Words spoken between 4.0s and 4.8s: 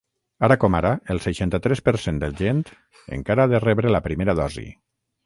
primera dosi.